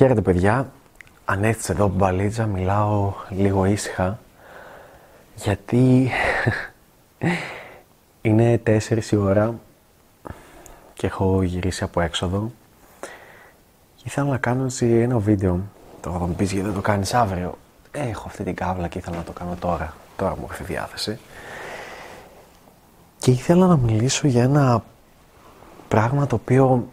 [0.00, 0.72] Χαίρετε παιδιά,
[1.24, 4.18] ανέστησα εδώ μπαλίτσα, μιλάω λίγο ήσυχα
[5.34, 6.10] γιατί
[8.22, 9.54] είναι 4 η ώρα
[10.94, 12.50] και έχω γυρίσει από έξοδο
[13.96, 15.60] και ήθελα να κάνω έτσι ένα βίντεο.
[16.00, 17.58] Τώρα θα μου πεις γιατί δεν το κάνεις αύριο.
[17.90, 19.94] Έχω αυτή την κάβλα και ήθελα να το κάνω τώρα.
[20.16, 21.18] Τώρα μου έρθει διάθεση.
[23.18, 24.84] Και ήθελα να μιλήσω για ένα
[25.88, 26.88] πράγμα το οποίο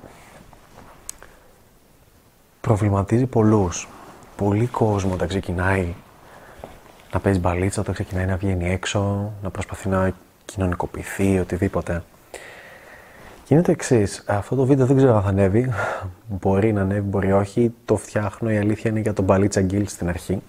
[2.68, 3.88] προβληματίζει πολλούς.
[4.36, 5.94] Πολύ κόσμο όταν ξεκινάει
[7.14, 10.12] να παίζει μπαλίτσα, όταν ξεκινάει να βγαίνει έξω, να προσπαθεί να
[10.46, 12.04] κοινωνικοποιηθεί, οτιδήποτε.
[13.44, 14.24] Και είναι το εξής.
[14.28, 15.74] Αυτό το βίντεο δεν ξέρω αν θα ανέβει.
[16.28, 17.74] Μπορεί να ανέβει, μπορεί όχι.
[17.86, 18.52] Το φτιάχνω.
[18.52, 20.42] Η αλήθεια είναι για τον Μπαλίτσα Γκίλ στην αρχή.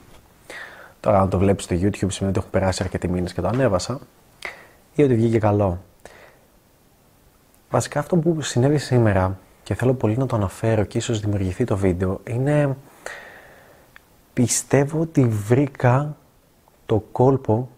[1.00, 3.98] Τώρα, αν το βλέπεις στο YouTube, σημαίνει ότι έχω περάσει αρκετοί μήνες και το ανέβασα.
[4.94, 5.80] Ή ότι βγήκε καλό.
[7.70, 11.76] Βασικά, αυτό που συνέβη σήμερα και θέλω πολύ να το αναφέρω και ίσως δημιουργηθεί το
[11.76, 12.76] βίντεο είναι
[14.32, 16.16] πιστεύω ότι βρήκα
[16.86, 17.68] το κόλπο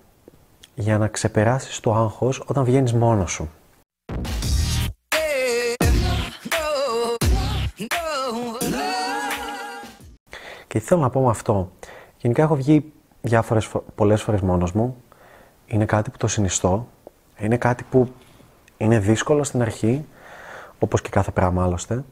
[0.74, 3.50] για να ξεπεράσεις το άγχος όταν βγαίνεις μόνος σου.
[10.66, 11.72] Και τι θέλω να πω με αυτό.
[12.18, 14.96] Γενικά έχω βγει διάφορες, πολλές φορές μόνος μου.
[15.66, 16.88] Είναι κάτι που το συνιστώ.
[17.38, 18.12] Είναι κάτι που
[18.77, 20.05] είναι δύσκολο στην αρχή,
[20.81, 22.05] όπως και κάθε πράγμα άλλωστε.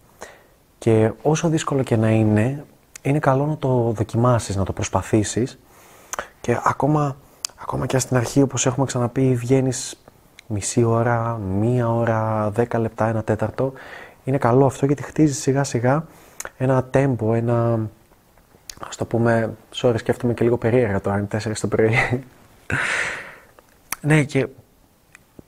[0.79, 2.65] Και όσο δύσκολο και να είναι,
[3.03, 5.59] είναι καλό να το δοκιμάσεις, να το προσπαθήσεις
[6.41, 7.17] και ακόμα,
[7.61, 10.03] ακόμα και στην αρχή, όπως έχουμε ξαναπεί, βγαίνεις
[10.47, 13.73] μισή ώρα, μία ώρα, δέκα λεπτά, ένα τέταρτο.
[14.25, 16.05] Είναι καλό αυτό γιατί χτίζεις σιγά σιγά
[16.57, 17.89] ένα τέμπο, ένα...
[18.89, 21.91] Ας το πούμε, sorry, σκέφτομαι και λίγο περίεργα τώρα, είναι τέσσερις το πρωί.
[24.01, 24.47] ναι, και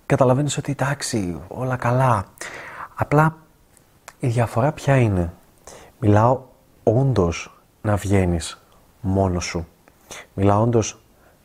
[0.07, 2.25] καταλαβαίνεις ότι εντάξει, όλα καλά.
[3.01, 3.37] Απλά
[4.19, 5.33] η διαφορά ποια είναι;
[5.99, 6.41] Μιλάω
[6.83, 8.63] όντως να βγαίνεις
[9.01, 9.67] μόνος σου.
[10.35, 10.99] Μιλάω όντως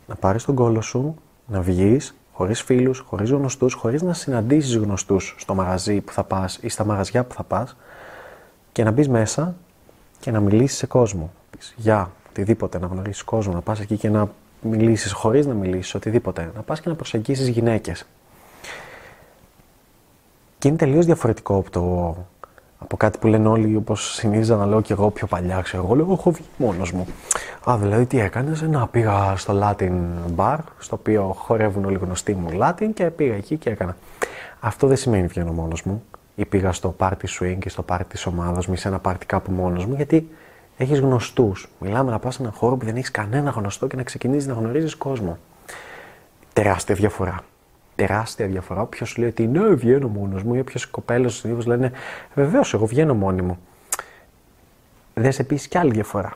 [0.07, 1.15] να πάρεις τον κόλο σου,
[1.47, 6.57] να βγεις χωρίς φίλους, χωρίς γνωστούς, χωρίς να συναντήσεις γνωστούς στο μαγαζί που θα πας
[6.61, 7.75] ή στα μαγαζιά που θα πας
[8.71, 9.55] και να μπεις μέσα
[10.19, 11.31] και να μιλήσεις σε κόσμο.
[11.49, 14.29] Πεις γεια, οτιδήποτε, να γνωρίσεις κόσμο, να πας εκεί και να
[14.61, 16.51] μιλήσεις χωρίς να μιλήσεις, οτιδήποτε.
[16.55, 18.05] Να πας και να προσεγγίσεις γυναίκες.
[20.57, 22.15] Και είναι τελείως διαφορετικό από, το,
[22.79, 25.61] από κάτι που λένε όλοι, όπως συνήθιζα να λέω και εγώ πιο παλιά.
[25.61, 27.07] Ξέρω, εγώ λέω: Έχω βγει μόνος μου.
[27.69, 29.91] Α, δηλαδή τι έκανες, Να πήγα στο Latin
[30.35, 33.95] Bar, στο οποίο χορεύουν όλοι γνωστοί μου Latin και πήγα εκεί και έκανα.
[34.59, 36.03] Αυτό δεν σημαίνει βγαίνω μόνος μου.
[36.35, 39.25] Ή πήγα στο party swing ή στο party της ομάδας μου ή σε ένα party
[39.25, 40.29] κάπου μόνος μου, γιατί
[40.77, 41.69] έχεις γνωστούς.
[41.79, 44.53] Μιλάμε να πας σε έναν χώρο που δεν έχεις κανένα γνωστό και να ξεκινήσεις να
[44.53, 45.37] γνωρίζεις κόσμο.
[46.53, 47.43] Τεράστια διαφορά
[47.95, 48.81] τεράστια διαφορά.
[48.81, 51.91] Όποιος λέει ότι ναι, βγαίνω μόνος μου, ή όποιος κοπέλο συνήθως λένε
[52.33, 53.59] Βεβαίως, εγώ βγαίνω μόνη μου.
[55.13, 56.33] Δε επίση κι άλλη διαφορά.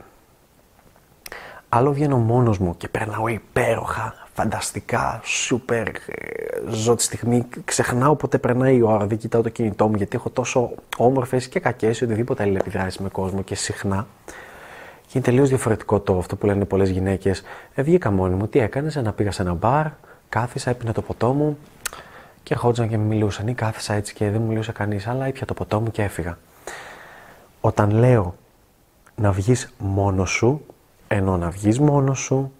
[1.68, 5.92] Άλλο βγαίνω μόνος μου και περνάω υπέροχα, φανταστικά, σούπερ, ε,
[6.68, 10.30] ζω τη στιγμή, ξεχνάω ποτέ περνάει η ώρα, δεν κοιτάω το κινητό μου γιατί έχω
[10.30, 14.06] τόσο όμορφες και κακές ή οτιδήποτε αλληλεπιδράσεις με κόσμο και συχνά.
[15.02, 17.42] Και είναι τελείως διαφορετικό το αυτό που λένε πολλές γυναίκες.
[17.74, 19.86] Ε, βγήκα μόνη μου, τι έκανες, να πήγα σε ένα μπαρ,
[20.30, 21.58] κάθισα, έπινα το ποτό μου
[22.42, 25.46] και ερχόντουσαν και με μιλούσαν ή κάθισα έτσι και δεν μου μιλούσε κανείς, αλλά ήπια
[25.46, 26.38] το ποτό μου και έφυγα.
[27.60, 28.34] Όταν λέω
[29.14, 30.66] να βγεις μόνος σου,
[31.08, 32.52] ενώ να βγεις μόνος σου,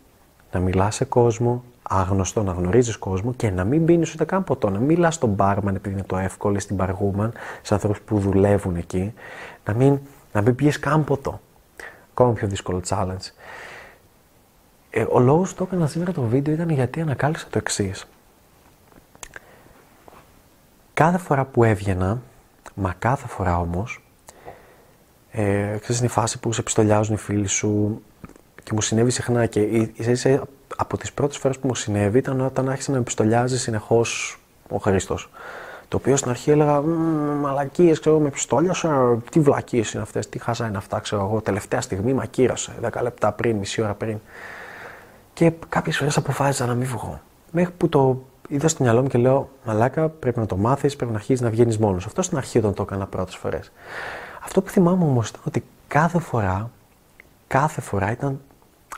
[0.52, 4.70] να μιλάς σε κόσμο, άγνωστο, να γνωρίζεις κόσμο και να μην πίνεις ούτε καν ποτό,
[4.70, 7.32] να μην μιλάς στον μπάρμαν επειδή είναι το εύκολο, στην μπαργούμαν,
[7.62, 9.14] σε ανθρώπους που δουλεύουν εκεί,
[9.64, 9.98] να μην,
[10.32, 11.40] να μην πιεις καν ποτό.
[12.10, 13.32] Ακόμα πιο δύσκολο challenge.
[14.90, 18.06] Ε, ο λόγος που το έκανα σήμερα το βίντεο ήταν γιατί ανακάλυψα το εξής.
[20.94, 22.22] Κάθε φορά που έβγαινα,
[22.74, 24.02] μα κάθε φορά όμως,
[25.30, 28.02] ε, ξέρεις, είναι η φάση που σε επιστολιάζουν οι φίλοι σου
[28.62, 29.60] και μου συνέβη συχνά και
[29.96, 30.42] είσαι,
[30.76, 34.76] από τις πρώτες φορές που μου συνέβη ήταν όταν άρχισε να με επιστολιάζει συνεχώς ο
[34.76, 35.30] Χρήστος.
[35.88, 39.18] Το οποίο στην αρχή έλεγα Μαλακίες, ξέρω με επιστόλιασα.
[39.30, 41.40] Τι βλακίες είναι αυτές, τι χάσα είναι αυτά, ξέρω εγώ.
[41.40, 44.18] Τελευταία στιγμή μακύρασε, 10 λεπτά πριν, μισή ώρα πριν.
[45.32, 47.20] Και κάποιες φορές αποφάσισα να μην βγω.
[47.50, 51.12] Μέχρι που το είδα στο μυαλό μου και λέω: Μαλάκα, πρέπει να το μάθεις, πρέπει
[51.12, 52.06] να αρχίσει να βγαίνεις μόνος.
[52.06, 53.72] Αυτό στην αρχή όταν το έκανα πρώτες φορές.
[54.44, 56.70] Αυτό που θυμάμαι όμως ήταν ότι κάθε φορά,
[57.46, 58.40] κάθε φορά ήταν,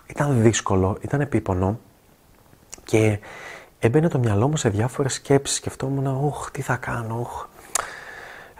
[0.06, 1.78] ήταν δύσκολο, ήταν επίπονο
[2.84, 3.18] και
[3.78, 5.56] έμπαινε το μυαλό μου σε διάφορες σκέψεις.
[5.56, 7.46] Σκεφτόμουν, Ωχ, τι θα κάνω, Ωχ,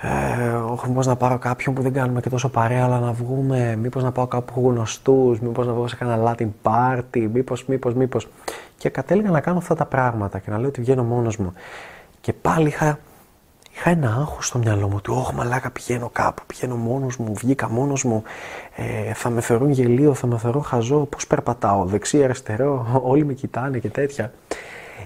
[0.04, 3.76] ε, όχι, μήπως να πάρω κάποιον που δεν κάνουμε και τόσο παρέα, αλλά να βγούμε,
[3.76, 8.28] μήπως να πάω κάπου γνωστούς, μήπως να βγω σε κανένα Latin party, μήπως, μήπως, μήπως.
[8.76, 11.52] Και κατέληγα να κάνω αυτά τα πράγματα και να λέω ότι βγαίνω μόνος μου.
[12.20, 12.98] Και πάλι είχα,
[13.74, 17.68] είχα ένα άγχος στο μυαλό μου ότι «Ωχ, μαλάκα, πηγαίνω κάπου, πηγαίνω μόνος μου, βγήκα
[17.68, 18.22] μόνος μου,
[18.76, 23.32] ε, θα με θεωρούν γελίο, θα με θεωρούν χαζό, πώς περπατάω, δεξί, αριστερό, όλοι με
[23.32, 24.32] κοιτάνε και τέτοια».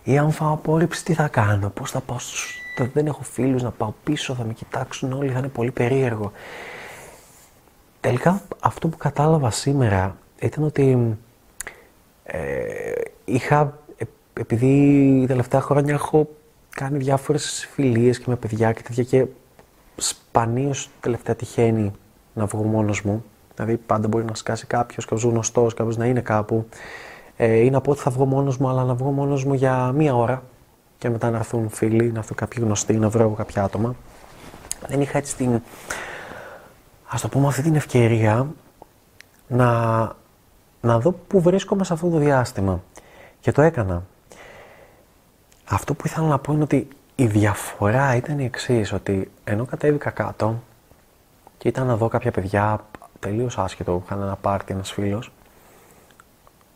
[0.02, 2.60] Ή αν φάω απόρριψη, τι θα κάνω, πώς θα πάω στους...
[2.84, 6.32] Δεν έχω φίλους να πάω πίσω, θα με κοιτάξουν όλοι, θα είναι πολύ περίεργο.
[8.00, 11.16] Τελικά αυτό που κατάλαβα σήμερα ήταν ότι
[12.24, 12.92] ε,
[13.24, 14.04] είχα, ε,
[14.40, 16.28] επειδή τα τελευταία χρόνια έχω
[16.70, 19.26] κάνει διάφορες φιλίες και με παιδιά και τέτοια και
[19.96, 21.92] σπανίως τελευταία τυχαίνει
[22.34, 23.24] να βγω μόνος μου.
[23.54, 26.68] Δηλαδή πάντα μπορεί να σκάσει κάποιος, κάποιος γνωστός, κάποιος να είναι κάπου.
[27.36, 29.92] Ε, ή να πω ότι θα βγω μόνος μου, αλλά να βγω μόνος μου για
[29.92, 30.42] μία ώρα
[30.98, 33.94] και μετά να έρθουν φίλοι, να έρθουν κάποιοι γνωστοί, να βρω κάποια άτομα.
[34.86, 35.62] Δεν είχα έτσι την,
[37.08, 38.46] ας το πούμε αυτή την ευκαιρία
[39.48, 39.70] να,
[40.80, 42.82] να δω πού βρίσκομαι σε αυτό το διάστημα.
[43.40, 44.02] Και το έκανα.
[45.68, 50.10] Αυτό που ήθελα να πω είναι ότι η διαφορά ήταν η εξής ότι ενώ κατέβηκα
[50.10, 50.62] κάτω
[51.58, 52.84] και ήταν να δω κάποια παιδιά
[53.18, 55.32] τελείως άσχετο, είχαν ένα πάρτι ένας φίλος,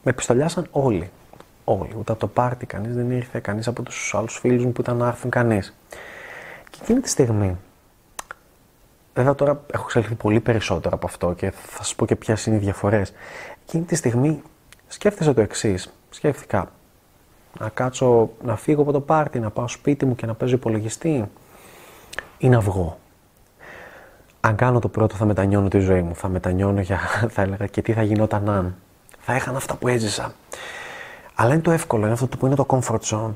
[0.02, 1.10] με πιστολιάσαν όλοι.
[1.78, 1.94] Όλοι.
[1.98, 4.96] Ούτε από το πάρτι κανείς δεν ήρθε, κανείς από τους άλλους φίλους μου που ήταν
[4.96, 5.76] να έρθουν κανείς.
[6.70, 7.56] Και εκείνη τη στιγμή
[9.14, 12.56] Βέβαια τώρα έχω εξελιχθεί πολύ περισσότερο από αυτό και θα σας πω και ποιες είναι
[12.56, 13.12] οι διαφορές.
[13.66, 14.42] Εκείνη τη στιγμή
[14.86, 15.92] σκέφτησα το εξής.
[16.10, 16.70] Σκέφτηκα
[17.58, 21.30] να κάτσω να φύγω από το πάρτι, να πάω σπίτι μου και να παίζω υπολογιστή
[22.38, 22.98] ή να βγω.
[24.40, 26.98] Αν κάνω το πρώτο θα μετανιώνω τη ζωή μου, θα μετανιώνω για,
[27.34, 28.76] θα έλεγα και τι θα γινόταν αν.
[29.20, 30.32] Θα έχανα αυτά που έζησα.
[31.40, 33.32] Αλλά είναι το εύκολο, είναι αυτό που είναι το comfort zone.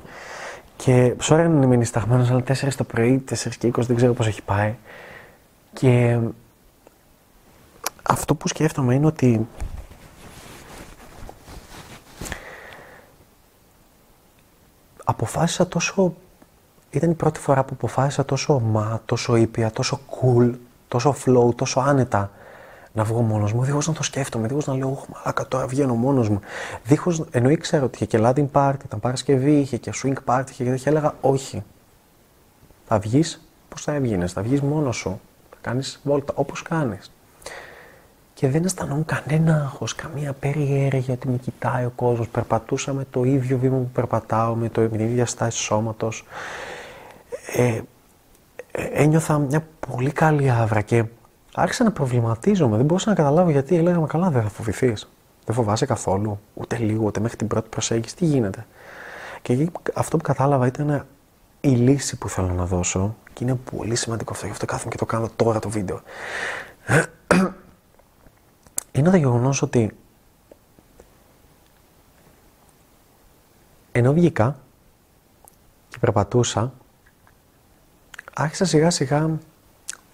[0.76, 4.26] Και sorry αν είμαι νησταγμένος, αλλά 4 το πρωί, 4 και 20 δεν ξέρω πώς
[4.26, 4.74] έχει πάει.
[5.72, 6.18] Και
[8.02, 9.46] αυτό που σκέφτομαι είναι ότι
[15.04, 16.14] αποφάσισα τόσο,
[16.90, 20.50] ήταν η πρώτη φορά που αποφάσισα τόσο μα, τόσο ήπια, τόσο cool,
[20.88, 22.30] τόσο flow, τόσο άνετα
[22.94, 25.94] να βγω μόνος μου, δίχως να το σκέφτομαι, δίχως να λέω «Ωχ, μαλάκα, τώρα βγαίνω
[25.94, 26.40] μόνος μου».
[26.84, 30.64] Δίχως, ενώ ήξερα ότι είχε και Latin Party, ήταν Παρασκευή, είχε και Swing Party, είχε
[30.64, 31.62] και τέτοια, έλεγα «Όχι».
[32.86, 35.20] Θα βγεις, πώς θα έβγαινες, θα βγεις μόνος σου
[35.64, 37.12] κάνεις βόλτα, όπως κάνεις.
[38.34, 42.28] Και δεν αισθανόμουν κανένα άγχος, καμία περιέργεια ότι με κοιτάει ο κόσμος.
[42.28, 46.24] Περπατούσα με το ίδιο βήμα που περπατάω, με, το, με την ίδια στάση σώματος.
[47.56, 47.80] Ε,
[48.70, 51.04] ε, ένιωθα μια πολύ καλή άβρα και
[51.54, 52.76] άρχισα να προβληματίζομαι.
[52.76, 55.08] Δεν μπορούσα να καταλάβω γιατί έλεγα Μα καλά, δεν θα φοβηθείς.
[55.44, 58.16] Δεν φοβάσαι καθόλου, ούτε λίγο, ούτε μέχρι την πρώτη προσέγγιση.
[58.16, 58.66] Τι γίνεται.
[59.42, 61.06] Και αυτό που κατάλαβα ήταν
[61.60, 64.96] η λύση που θέλω να δώσω και είναι πολύ σημαντικό αυτό, γι' αυτό κάθομαι και
[64.96, 66.00] το κάνω τώρα το βίντεο.
[68.92, 69.96] Είναι το γεγονός ότι
[73.92, 74.56] ενώ βγήκα
[75.88, 76.72] και περπατούσα,
[78.34, 79.38] άρχισα σιγά σιγά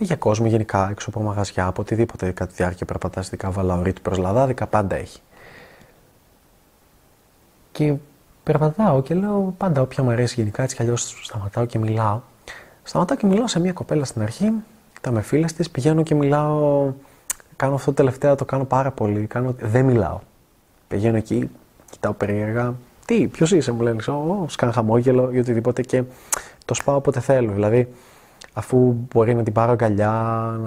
[0.01, 4.19] πήγε κόσμο γενικά έξω από μαγαζιά, από οτιδήποτε κατά τη διάρκεια περπατάς, ειδικά βαλαωρίτη προς
[4.19, 5.21] Λαδάδικα, πάντα έχει.
[7.73, 7.95] Και
[8.43, 12.21] περπατάω και λέω πάντα όποια μου αρέσει γενικά έτσι κι αλλιώς σταματάω και μιλάω.
[12.83, 14.53] Σταματάω και μιλάω σε μια κοπέλα στην αρχή,
[15.01, 16.93] τα με φίλες της, πηγαίνω και μιλάω.
[17.57, 19.27] Κάνω αυτό το τελευταίο, το κάνω πάρα πολύ.
[19.27, 20.19] Κάνω, δεν μιλάω.
[20.89, 21.51] Πηγαίνω εκεί,
[21.91, 22.75] κοιτάω περίεργα.
[23.07, 24.03] Τι, ποιος είσαι, μου λένε.
[24.13, 26.03] Ω, σκάνε χαμόγελο ή οτιδήποτε και
[26.65, 27.53] το σπάω όποτε θέλω.
[27.53, 27.89] Δηλαδή,
[28.61, 30.11] αφού μπορεί να την πάρω αγκαλιά,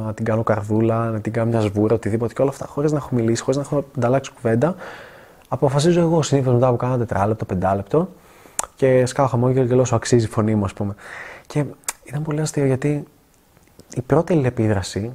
[0.06, 2.98] να την κάνω καρδούλα, να την κάνω μια σβούρα, οτιδήποτε και όλα αυτά, χωρίς να
[2.98, 4.76] έχω μιλήσει, χωρίς να έχω ανταλλάξει κουβέντα,
[5.48, 8.10] αποφασίζω εγώ συνήθως μετά από κάνα τετράλεπτο, πεντάλεπτο
[8.76, 10.96] και σκάω χαμόγελο και λέω σου αξίζει η φωνή μου, ας πούμε.
[11.48, 11.66] Και
[12.04, 13.04] ήταν πολύ αστείο γιατί
[13.96, 15.12] η πρώτη επίδραση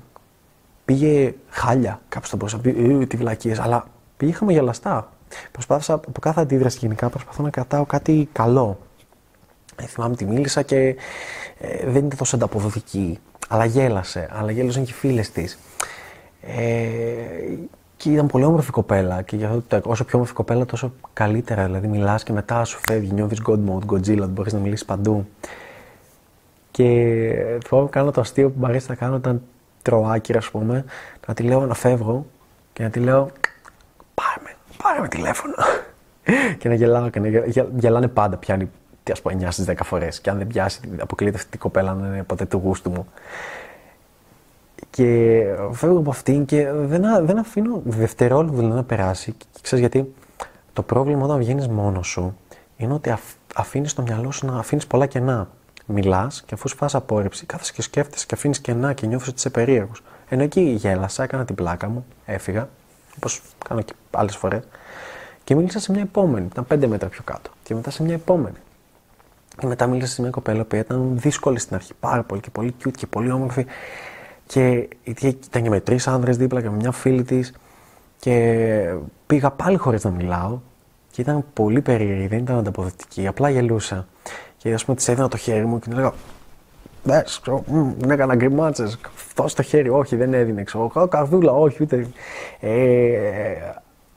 [0.84, 2.00] πήγε χάλια.
[2.08, 3.84] Κάποιο θα μπορούσε να πει «Ε, τι βλακίες, αλλά
[4.16, 5.08] πήγε χαμογελαστά.
[5.52, 8.78] Προσπάθησα από κάθε αντίδραση γενικά προσπαθώ να κρατάω κάτι καλό.
[9.76, 10.96] Ε, θυμάμαι τη μίλησα και
[11.60, 13.18] ε, δεν ήταν τόσο ανταποδοτική.
[13.48, 15.58] Αλλά γέλασε, αλλά γέλασαν και οι φίλες της.
[16.40, 16.64] Ε,
[17.96, 19.22] και ήταν πολύ όμορφη κοπέλα.
[19.22, 21.64] Και για αυτό, όσο πιο όμορφη κοπέλα, τόσο καλύτερα.
[21.64, 25.26] Δηλαδή, μιλάς και μετά σου φεύγει, νιώθεις God mode, Godzilla, μπορείς να μιλήσεις παντού.
[26.70, 29.42] Και θυμάμαι κάνω το αστείο που μου να κάνω όταν
[29.82, 30.84] τρώω άκυρα, ας πούμε,
[31.26, 32.26] να τη λέω να φεύγω
[32.72, 33.30] και να τη λέω
[34.14, 34.50] πάρε με,
[34.82, 35.54] πάρε με τηλέφωνο.
[36.58, 37.28] και να γελάω και να
[37.76, 38.70] γελάνε πάντα, πιάνει
[39.12, 42.06] ας πούμε 9 στις 10 φορές και αν δεν πιάσει αποκλείεται αυτή την κοπέλα να
[42.06, 43.06] είναι ποτέ του γούστου μου.
[44.90, 49.32] Και φεύγω από αυτήν και δεν, δεν αφήνω δευτερόλεπτο να περάσει.
[49.32, 50.14] Και ξέρεις γιατί;
[50.72, 52.36] Το πρόβλημα όταν βγαίνεις μόνος σου
[52.76, 53.14] είναι ότι
[53.54, 55.48] αφήνεις το μυαλό σου να αφήνεις πολλά κενά
[55.88, 59.50] μιλάς και αφού σου απόρριψη, κάθεσαι και σκέφτεσαι και αφήνεις κενά και νιώθεις ότι είσαι
[59.50, 60.02] περίεργος.
[60.28, 62.68] Ενώ εκεί γέλασα, έκανα την πλάκα μου, έφυγα,
[63.16, 64.62] όπως κάνω και άλλες φορές,
[65.44, 66.46] και μίλησα σε μια επόμενη.
[66.46, 67.50] Ήταν πέντε μέτρα πιο κάτω.
[67.62, 68.56] Και μετά σε μια επόμενη.
[69.58, 72.74] Και μετά μίλησα σε μια κοπέλα που ήταν δύσκολη στην αρχή, πάρα πολύ και πολύ
[72.84, 73.66] cute και πολύ όμορφη.
[74.46, 77.52] Και ήταν και με τρεις άνδρες δίπλα και με μια φίλη της.
[78.18, 78.94] Και
[79.26, 80.58] πήγα πάλι χωρίς να μιλάω.
[81.10, 83.26] Και ήταν πολύ περίεργη, δεν ήταν ανταποδοτική.
[83.26, 84.06] Απλά γελούσα.
[84.56, 86.12] Και ας πούμε της έδινα το χέρι μου και έλεγα
[87.02, 87.40] Δες,
[87.98, 88.98] δεν έκανα γκριμάτσες.
[89.38, 90.62] Αυτό το χέρι, όχι, δεν έδινε.
[90.62, 92.06] Ξέρω, καρδούλα, όχι, ούτε.
[92.60, 92.72] Ε,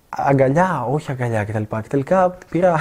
[0.10, 1.62] αγκαλιά, όχι αγκαλιά κτλ.
[1.62, 2.80] Και τελικά πήρα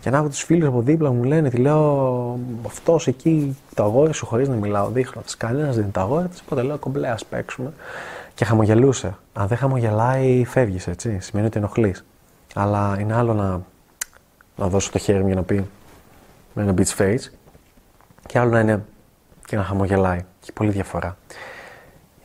[0.00, 4.14] και να έχω τους φίλους από δίπλα μου λένε, τη λέω, αυτός εκεί το αγόρι
[4.14, 6.40] σου χωρίς να μιλάω, δείχνω της κανένας δεν είναι το αγόρι της.
[6.40, 7.72] Οπότε λέω, κομπλέ, ας παίξουμε.
[8.34, 9.16] Και χαμογελούσε.
[9.32, 11.18] Αν δεν χαμογελάει, φεύγεις έτσι.
[11.20, 12.04] Σημαίνει ότι ενοχλείς.
[12.54, 13.60] Αλλά είναι άλλο να,
[14.56, 15.66] να δώσω το χέρι μου για να πει
[16.54, 17.30] με ένα beach face
[18.26, 18.84] και άλλο να είναι
[19.44, 20.24] και να χαμογελάει.
[20.42, 21.16] Έχει πολύ διαφορά.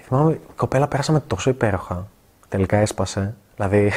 [0.02, 2.08] Θυμάμαι, η κοπέλα πέρασαμε τόσο υπέροχα.
[2.50, 3.36] Τελικά έσπασε.
[3.56, 3.92] Δηλαδή,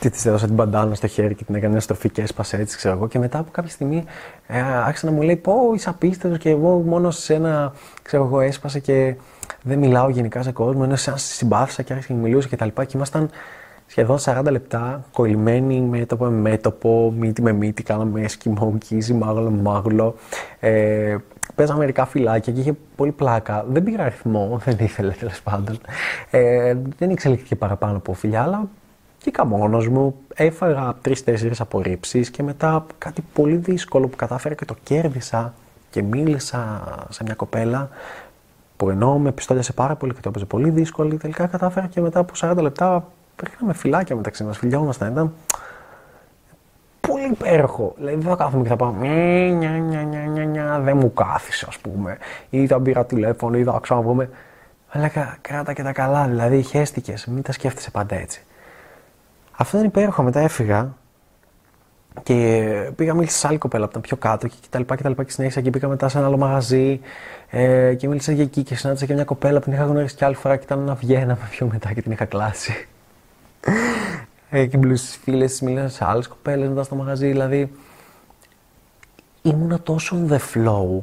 [0.00, 2.76] τι της έδωσα την παντάνα στο χέρι και την έκανε μια στροφή και έσπασε έτσι,
[2.76, 3.08] ξέρω εγώ.
[3.08, 4.04] Και μετά από κάποια στιγμή
[4.46, 8.40] ε, άρχισε να μου λέει: Πω, είσαι απίστευτος και εγώ μόνος σε ένα, ξέρω εγώ,
[8.40, 9.14] έσπασε και
[9.62, 10.80] δεν μιλάω γενικά σε κόσμο.
[10.84, 12.84] Ενώ σαν συμπάθησα και άρχισε να μιλούσε και τα λοιπά.
[12.84, 13.30] Και ήμασταν
[13.86, 19.62] σχεδόν 40 λεπτά κολλημένοι μέτωπο με μέτωπο, μύτη με μύτη, κάναμε έσκυμο, κίζι, μάγουλο με
[19.62, 20.14] μάγουλο.
[20.60, 21.16] Ε,
[21.54, 23.64] παίζαμε μερικά φυλάκια και είχε πολύ πλάκα.
[23.68, 25.78] Δεν πήγα αριθμό, δεν ήθελε τέλος πάντων.
[26.30, 28.68] Ε, δεν εξελίχθηκε παραπάνω από φιλιά, αλλά
[29.28, 30.14] βγήκα μόνος μου.
[30.34, 35.54] Έφαγα τρει-τέσσερι απορρίψεις και μετά κάτι πολύ δύσκολο που κατάφερα και το κέρδισα
[35.90, 37.88] και μίλησα σε μια κοπέλα
[38.76, 42.18] που ενώ με πιστόλιασε πάρα πολύ και το έπαιζε πολύ δύσκολη, τελικά κατάφερα και μετά
[42.18, 43.04] από 40 λεπτά
[43.42, 45.12] Ρίχναμε φυλάκια μεταξύ μας, φιλιόμασταν.
[45.12, 45.32] Ήταν
[47.00, 47.94] πολύ υπέροχο.
[47.96, 51.66] Δηλαδή δεν θα κάθομαι και θα πάω νια, νια, νια, νια, νια, δεν μου κάθισε
[51.68, 52.18] ας πούμε.
[52.50, 54.30] Ή θα πήρα τηλέφωνο ή θα ξαναπούμε.
[54.88, 58.42] Αλλά κράτα και τα καλά, δηλαδή χέστηκε, μην τα σκέφτεσαι πάντα έτσι.
[59.60, 60.22] Αυτό ήταν υπέροχο.
[60.22, 60.94] Μετά έφυγα
[62.22, 65.08] και πήγα μίλησα σε άλλη κοπέλα από τα πιο κάτω και τα λοιπά και τα
[65.08, 67.00] λοιπά και συνέχισα και πήγα μετά σε ένα άλλο μαγαζί
[67.50, 70.24] ε, και μίλησα για εκεί και συνάντησα και μια κοπέλα που την είχα γνωρίσει και
[70.24, 72.86] άλλη φορά και ήταν να βγαίναμε πιο μετά και την είχα κλάσει.
[74.50, 77.26] Εκεί στις φίλες της μίλησα σε άλλες κοπέλες μετά στο μαγαζί.
[77.26, 77.72] Δηλαδή,
[79.42, 81.02] ήμουνα τόσο on the flow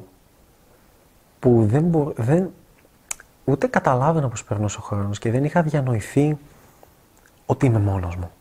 [1.39, 2.11] που δεν, μπο...
[2.15, 2.49] δεν...
[3.43, 6.37] ούτε καταλάβαινα πώ περνούσε ο χρόνος και δεν είχα διανοηθεί
[7.45, 8.31] ότι είμαι μόνος μου.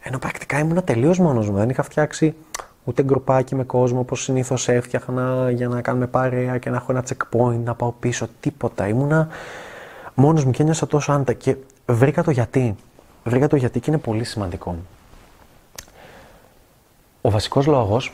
[0.00, 1.56] Ενώ πρακτικά ήμουν τελείως μόνος μου.
[1.56, 2.34] Δεν είχα φτιάξει
[2.84, 7.04] ούτε γκρουπάκι με κόσμο όπως συνήθως έφτιαχνα για να κάνουμε παρέα και να έχω ένα
[7.08, 8.28] checkpoint να πάω πίσω.
[8.40, 8.88] Τίποτα.
[8.88, 9.28] Ήμουνα
[10.14, 12.76] μόνος μου και ένιωσα τόσο άντα και βρήκα το γιατί
[13.24, 14.76] βρήκα το γιατί και είναι πολύ σημαντικό.
[17.20, 18.12] Ο βασικός λόγος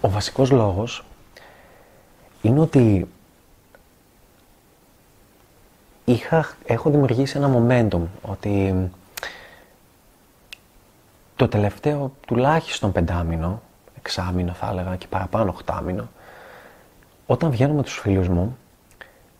[0.00, 1.04] ο βασικός λόγος
[2.42, 3.08] είναι ότι
[6.04, 8.90] είχα, έχω δημιουργήσει ένα momentum ότι
[11.36, 13.62] το τελευταίο τουλάχιστον πεντάμινο,
[13.98, 16.08] εξάμινο θα έλεγα και παραπάνω οχτάμινο,
[17.26, 18.56] όταν βγαίνω με τους φίλους μου,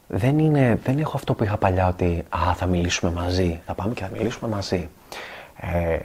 [0.07, 3.95] δεν, είναι, δεν έχω αυτό που είχα παλιά ότι α, θα μιλήσουμε μαζί, θα πάμε
[3.95, 4.89] και θα μιλήσουμε μαζί.
[5.57, 5.99] Ε,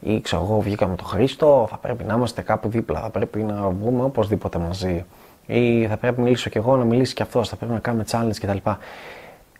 [0.00, 3.42] ή ξέρω εγώ βγήκα με τον Χρήστο, θα πρέπει να είμαστε κάπου δίπλα, θα πρέπει
[3.42, 5.04] να βγούμε οπωσδήποτε μαζί.
[5.46, 8.04] Ή θα πρέπει να μιλήσω κι εγώ, να μιλήσει κι αυτός, θα πρέπει να κάνουμε
[8.10, 8.70] challenge κτλ.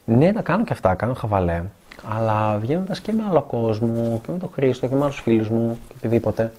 [0.05, 1.63] Ναι, να κάνω και αυτά, κάνω χαβαλέ.
[2.09, 5.79] Αλλά βγαίνοντας και με άλλο κόσμο, και με τον Χρήστο και με άλλους φίλους μου
[5.89, 6.53] και οτιδήποτε,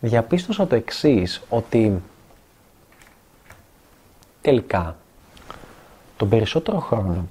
[0.00, 2.02] διαπίστωσα το εξής, ότι
[4.40, 4.96] τελικά
[6.16, 7.26] τον περισσότερο χρόνο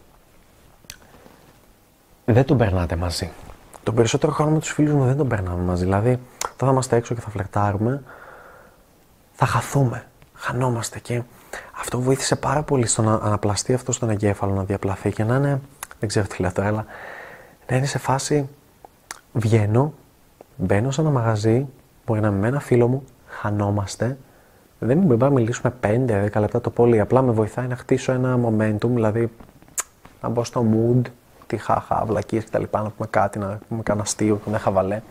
[2.25, 3.31] δεν τον περνάτε μαζί.
[3.83, 5.83] Τον περισσότερο χρόνο με τους φίλους μου δεν τον περνάμε μαζί.
[5.83, 6.19] Δηλαδή,
[6.57, 8.03] θα είμαστε έξω και θα φλερτάρουμε,
[9.33, 11.21] θα χαθούμε, χανόμαστε και
[11.81, 15.61] αυτό βοήθησε πάρα πολύ στο να αναπλαστεί αυτό στον εγκέφαλο, να διαπλαθεί και να είναι,
[15.99, 16.85] δεν ξέρω τι λέω τώρα, αλλά
[17.69, 18.49] να είναι σε φάση
[19.33, 19.93] βγαίνω,
[20.55, 21.67] μπαίνω σε ένα μαγαζί,
[22.05, 24.17] μπορεί να είμαι με ένα φίλο μου, χανόμαστε,
[24.83, 26.99] δεν μπορούμε να μιλήσουμε 5-10 λεπτά το πολύ.
[26.99, 29.31] Απλά με βοηθάει να χτίσω ένα momentum, δηλαδή
[30.21, 31.01] να μπω στο mood,
[31.47, 32.63] τι χαχά, βλακίες κτλ.
[32.71, 35.01] Να πούμε κάτι, να πούμε κανένα αστείο, ένα χαβαλέ.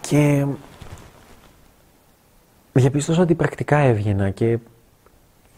[0.00, 0.46] Και
[2.72, 4.58] διαπίστωσα ότι πρακτικά έβγαινα και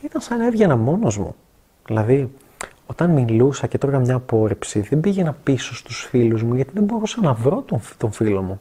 [0.04, 1.34] ήταν σαν να έβγαινα μόνος μου.
[1.86, 2.32] Δηλαδή,
[2.86, 7.20] όταν μιλούσα και τρώγα μια απόρριψη, δεν πήγαινα πίσω στους φίλους μου γιατί δεν μπορούσα
[7.20, 8.60] να βρω τον, τον φίλο μου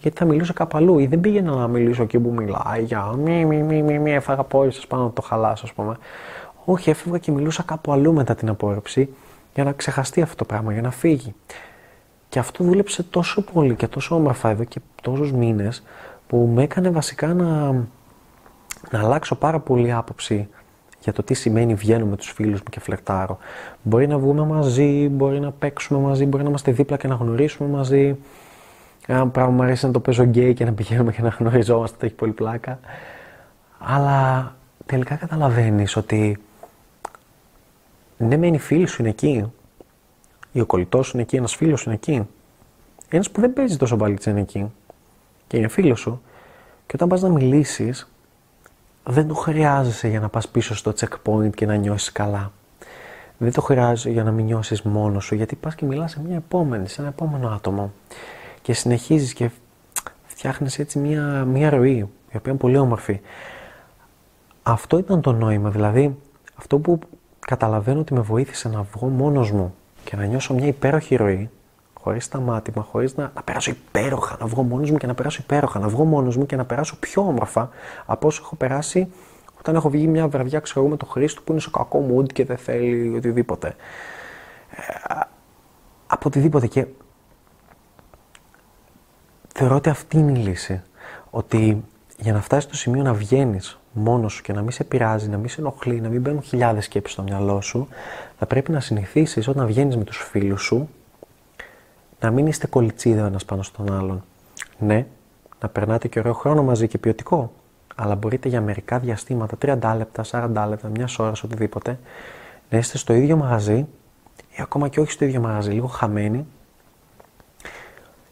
[0.00, 3.44] γιατί θα μιλήσω κάπου αλλού ή δεν πήγαινα να μιλήσω εκεί που μιλάει για μη,
[3.44, 5.96] μη, μη, μη, μη, έφαγα απόρριψη πάνω να το χαλάσω, ας πούμε.
[6.64, 9.14] Όχι, έφευγα και μιλούσα κάπου αλλού μετά την απόρριψη
[9.54, 11.34] για να ξεχαστεί αυτό το πράγμα, για να φύγει.
[12.28, 15.82] Και αυτό δούλεψε τόσο πολύ και τόσο όμορφα εδώ και τόσους μήνες
[16.26, 17.72] που με έκανε βασικά να,
[18.90, 20.48] να αλλάξω πάρα πολύ άποψη
[21.02, 23.38] για το τι σημαίνει βγαίνω με τους φίλους μου και φλερτάρω.
[23.82, 27.68] Μπορεί να βγούμε μαζί, μπορεί να παίξουμε μαζί, μπορεί να είμαστε δίπλα και να γνωρίσουμε
[27.68, 28.16] μαζί,
[29.06, 32.06] Ένα πράγμα μου αρέσει να το παίζω γκέι και να πηγαίνουμε και να γνωριζόμαστε, το
[32.06, 32.78] έχει πολύ πλάκα.
[33.78, 34.54] Αλλά
[34.86, 36.38] τελικά καταλαβαίνεις ότι
[38.18, 39.52] ναι, μεν οι φίλοι σου είναι εκεί.
[40.52, 42.28] Ή ο κολλητός σου είναι εκεί, ένας φίλος σου είναι εκεί.
[43.08, 44.72] Ένας που δεν παίζεις τόσο μπαλίτσα είναι εκεί.
[45.46, 46.22] Και είναι φίλος σου.
[46.86, 48.09] Και όταν πας να μιλήσεις,
[49.04, 52.52] δεν το χρειάζεσαι για να πας πίσω στο checkpoint και να νιώσεις καλά.
[53.38, 56.36] Δεν το χρειάζεσαι για να μην νιώσεις μόνος σου, γιατί πας και μιλάς σε μια
[56.36, 57.92] επόμενη, σε ένα επόμενο άτομο.
[58.62, 59.50] Και συνεχίζεις και
[60.26, 61.96] φτιάχνεις έτσι μια, μια ροή,
[62.30, 63.20] η οποία είναι πολύ όμορφη.
[64.62, 66.16] Αυτό ήταν το νόημα, δηλαδή
[66.54, 66.98] αυτό που
[67.40, 71.50] καταλαβαίνω ότι με βοήθησε να βγω μόνος μου και να νιώσω μια υπέροχη ροή,
[72.02, 75.78] χωρίς σταμάτημα, χωρίς να, να περάσω υπέροχα, να βγω μόνος μου και να περάσω υπέροχα,
[75.78, 77.70] να βγω μόνος μου και να περάσω πιο όμορφα
[78.06, 79.08] από όσο έχω περάσει
[79.58, 82.44] όταν έχω βγει μια βραδιά, ξέρω με το Χρήστο που είναι σε κακό mood και
[82.44, 83.68] δεν θέλει οτιδήποτε.
[84.70, 85.20] Ε,
[86.06, 86.86] από οτιδήποτε και
[89.54, 90.82] θεωρώ ότι αυτή είναι η λύση.
[91.30, 91.84] Ότι
[92.16, 95.36] για να φτάσεις στο σημείο να βγαίνεις μόνος σου και να μην σε πειράζει, να
[95.36, 97.88] μην σε ενοχλεί, να μην μπαίνουν χιλιάδες σκέψεις στο μυαλό σου,
[98.38, 100.88] θα πρέπει να συνηθίσεις όταν βγαίνεις με τους φίλους σου
[102.20, 104.24] να μην είστε κολλητσίδε ένας πάνω στον άλλον.
[104.78, 105.06] Ναι,
[105.60, 107.52] να περνάτε και ωραίο χρόνο μαζί και ποιοτικό,
[107.94, 111.98] αλλά μπορείτε για μερικά διαστήματα, 30 λεπτά, 40 λεπτά, μιας ώρας, οτιδήποτε,
[112.70, 113.86] να είστε στο ίδιο μαγαζί
[114.50, 116.46] ή ακόμα και όχι στο ίδιο μαγαζί, λίγο χαμένοι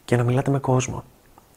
[0.04, 1.04] και να μιλάτε με κόσμο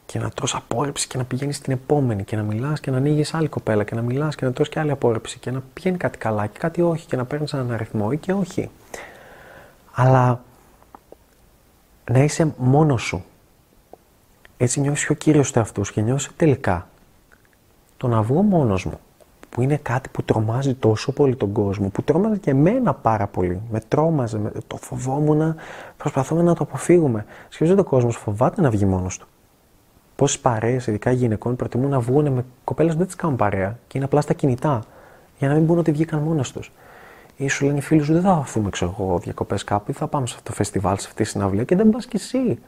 [0.06, 3.34] και να τρως απόρριψη και να πηγαίνεις στην επόμενη και να μιλάς και να ανοίγεις
[3.34, 6.18] άλλη κοπέλα και να μιλάς και να τρως και άλλη απόρριψη και να πηγαίνει κάτι
[6.18, 8.70] καλά και κάτι όχι και να παίρνεις έναν αριθμό ή και όχι.
[9.92, 10.40] Αλλά
[12.10, 13.24] να είσαι μόνος σου.
[14.56, 16.88] Έτσι νιώσεις πιο κύριος του εαυτούς και νιώσεις τελικά
[17.96, 18.98] το να βγω μόνος μου
[19.52, 23.60] που είναι κάτι που τρομάζει τόσο πολύ τον κόσμο, που τρόμαζε και εμένα πάρα πολύ.
[23.70, 25.54] Με τρόμαζε, με, το φοβόμουν,
[25.96, 27.24] προσπαθούμε να το αποφύγουμε.
[27.48, 29.26] Σχεδόν ο κόσμο φοβάται να βγει μόνος του.
[30.16, 33.92] Πόσες παρέες, ειδικά γυναικών, προτιμούν να βγουν με κοπέλες που δεν τις κάνουν παρέα και
[33.96, 34.82] είναι απλά στα κινητά,
[35.38, 36.72] για να μην μπουν ότι βγήκαν μόνες τους.
[37.36, 40.06] Ή σου λένε οι φίλοι σου, δεν θα αφούμε ξέρω εγώ, διακοπές κάπου ή θα
[40.06, 42.58] πάμε σε αυτό το φεστιβάλ, σε αυτή τη συναυλία και δεν πας κι εσύ.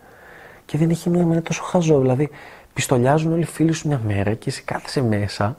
[0.64, 2.00] Και δεν έχει νόημα, είναι τόσο χαζό.
[2.00, 2.30] Δηλαδή,
[2.74, 5.56] πιστολιάζουν όλοι οι φίλοι σου μια μέρα και εσύ κάθεσαι μέσα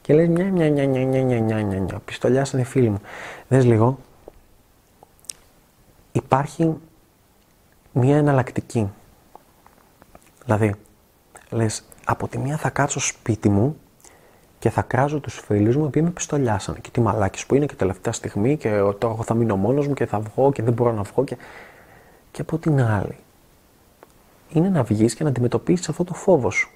[0.00, 2.00] και λες μια, μια, μια, μια, μια, μια, μια, μια, μια.
[2.04, 3.00] Πιστολιάσανε οι φίλοι μου.
[3.48, 3.98] Δες λίγο.
[6.12, 6.74] Υπάρχει
[7.92, 8.88] μια εναλλακτική.
[10.44, 10.74] Δηλαδή,
[11.50, 13.76] λες, από τη μία θα κάτσω σπίτι μου
[14.58, 16.78] και θα κράζω τους φίλους μου που με πιστολιάσανε.
[16.80, 19.94] Και τι μαλάκες που είναι και τελευταία στιγμή και τώρα εγώ θα μείνω μόνος μου
[19.94, 21.24] και θα βγω και δεν μπορώ να βγω.
[21.24, 21.36] Και,
[22.30, 23.16] και από την άλλη,
[24.52, 26.70] είναι να βγεις και να αντιμετωπίσεις αυτό το φόβο σου.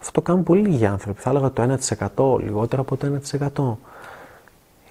[0.00, 1.20] Αυτό το κάνουν πολύ λίγοι άνθρωποι.
[1.20, 1.78] Θα έλεγα το
[2.36, 3.76] 1%, λιγότερο από το 1%.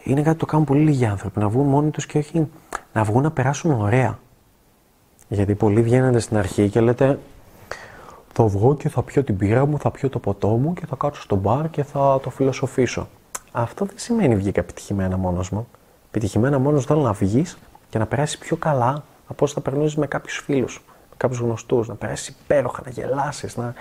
[0.04, 1.40] Είναι κάτι που το κάνουν πολύ λίγοι άνθρωποι.
[1.40, 2.48] Να βγουν μόνοι τους και όχι
[2.94, 4.20] να βγουν να περάσουν ωραία.
[5.28, 7.20] Γιατί πολλοί βγαίνετε στην αρχή και λέτε
[8.34, 10.96] θα βγω και θα πιω την πύρα μου, θα πιω το ποτό μου και θα
[10.96, 13.08] κάτσω στο μπαρ και θα το φιλοσοφήσω.
[13.52, 15.68] Αυτό δεν σημαίνει βγήκα επιτυχημένα μόνος μου.
[16.08, 17.58] Επιτυχημένα μόνος θέλω να βγεις
[17.90, 21.88] και να περάσει πιο καλά από όσο θα περνούσες με κάποιους φίλους, με κάποιους γνωστούς,
[21.88, 23.74] να περάσεις υπέροχα, να γελάσεις, να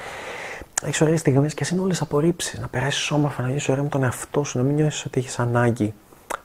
[0.83, 2.59] έχεις ωραίες στιγμές και είναι όλες απορρίψεις.
[2.59, 5.39] Να περάσεις όμορφα, να νιώσεις ωραία με τον εαυτό σου, να μην νιώσεις ότι έχεις
[5.39, 5.95] ανάγκη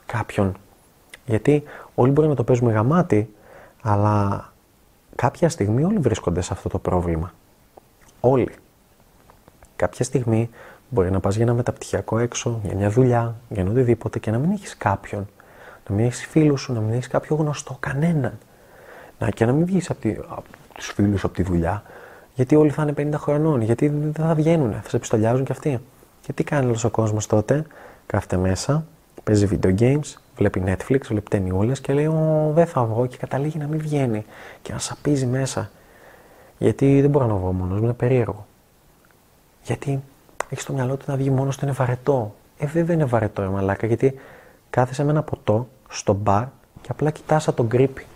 [0.06, 0.56] κάποιον.
[1.26, 1.62] Γιατί
[1.94, 3.34] όλοι μπορεί να το παίζουμε γαμάτι,
[3.82, 4.52] αλλά
[5.14, 7.32] κάποια στιγμή όλοι βρίσκονται σε αυτό το πρόβλημα.
[8.26, 8.48] Όλοι.
[9.76, 10.50] Κάποια στιγμή
[10.88, 14.50] μπορεί να πας για ένα μεταπτυχιακό έξω, για μια δουλειά, για οτιδήποτε και να μην
[14.50, 15.28] έχεις κάποιον.
[15.88, 18.38] Να μην έχεις φίλους σου, να μην έχεις κάποιο γνωστό, κανέναν.
[19.18, 21.82] Να, και να μην βγεις από, από τους φίλους από τη δουλειά,
[22.34, 25.80] γιατί όλοι θα είναι 50 χρονών, γιατί δεν θα βγαίνουν, θα σε πιστολιάζουν κι αυτοί.
[26.20, 27.64] Και τι κάνει όλος ο κόσμος τότε,
[28.06, 28.86] κάθεται μέσα,
[29.24, 33.58] παίζει video games, βλέπει Netflix, βλέπει ταινιούλες και λέει: Ω, δεν θα βγω και καταλήγει
[33.58, 34.24] να μην βγαίνει.
[34.62, 35.70] Και να σαπίζει μέσα.
[36.58, 38.46] Γιατί δεν μπορώ να βγω μόνος μου, είναι περίεργο.
[39.62, 40.02] Γιατί
[40.48, 42.34] έχεις στο μυαλό του να βγει μόνος του είναι βαρετό.
[42.58, 44.20] Ε, βέβαια είναι βαρετό, ε, μαλάκα, γιατί
[44.70, 46.44] κάθεσαι με ένα ποτό στο μπαρ
[46.80, 48.06] και απλά κοιτάς τον κρύπη.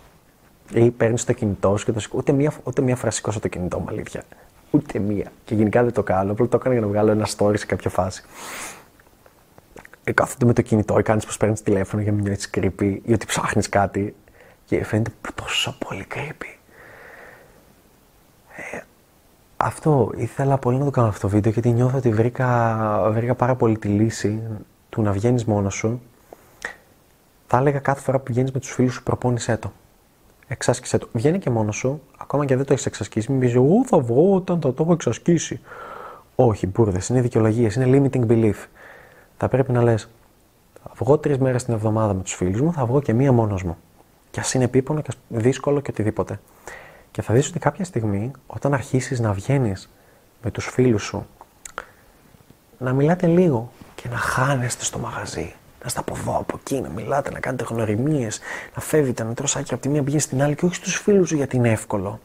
[0.73, 2.17] Ή παίρνεις το κινητό σου και το σηκώ.
[2.17, 4.23] Ούτε μία, ούτε μία φορά σηκώσω το κινητό μου, αλήθεια.
[4.71, 5.31] Ούτε μία.
[5.45, 6.31] Και γενικά δεν το κάνω.
[6.31, 8.23] Απλά το έκανα για να βγάλω ένα story σε κάποια φάση.
[10.03, 12.97] Ε, κάθονται με το κινητό ή κάνεις πως παίρνεις τηλέφωνο για να μην νιώθεις creepy
[13.03, 14.15] ή ότι ψάχνεις κάτι.
[14.65, 16.57] Και φαίνεται τόσο πολύ creepy.
[18.55, 18.79] Ε,
[19.61, 23.55] αυτό ήθελα πολύ να το κάνω αυτό το βίντεο γιατί νιώθω ότι βρήκα, βρήκα πάρα
[23.55, 24.41] πολύ τη λύση
[24.89, 26.01] του να βγαίνεις μόνος σου.
[27.47, 29.71] Θα έλεγα κάθε φορά που βγαίνεις με τους φίλους σου, προπόνησέ το
[30.49, 31.09] εξάσκησε το.
[31.11, 33.31] Βγαίνει και μόνος σου, ακόμα και δεν το έχεις εξασκήσει.
[33.31, 35.59] Μην πεις, Εγώ θα βγω όταν θα το έχω εξασκήσει.
[36.35, 38.67] Όχι, μπουρδες, είναι δικαιολογίες, είναι limiting belief.
[39.37, 40.09] Θα πρέπει να λες,
[40.83, 43.63] θα βγω τρεις μέρες την εβδομάδα με τους φίλους μου, θα βγω και μία μόνος
[43.63, 43.77] μου.
[44.31, 46.39] Και α είναι επίπονο και δύσκολο και οτιδήποτε.
[47.11, 49.89] Και θα δεις ότι κάποια στιγμή, όταν αρχίσεις να βγαίνεις
[50.41, 51.27] με τους φίλους σου,
[52.77, 55.53] να μιλάτε λίγο και να χάνεστε στο μαγαζί.
[55.83, 58.39] Να στα από εδώ, από εκεί, να μιλάτε, να κάνετε γνωριμίες,
[58.75, 61.27] να φεύγετε, να τρως άκρη από τη μία πηγή στην άλλη και όχι στους φίλους
[61.27, 62.19] σου γιατί είναι εύκολο.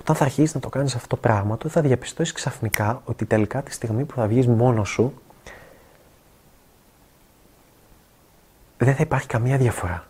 [0.00, 3.62] Όταν θα αρχίσεις να το κάνεις αυτό το πράγμα, τότε θα διαπιστώσεις ξαφνικά ότι τελικά
[3.62, 5.14] τη στιγμή που θα βγεις μόνος σου,
[8.78, 10.06] δεν θα υπάρχει καμία διαφορά.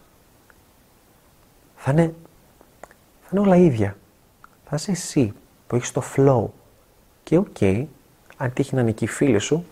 [1.77, 2.15] Θα είναι,
[3.21, 3.97] θα είναι όλα ίδια.
[4.75, 5.33] Θα είσαι εσύ
[5.67, 6.45] που έχεις το flow.
[7.23, 7.85] Και OK, okay,
[8.37, 9.65] αν τύχει να είναι εκεί οι φίλοι σου,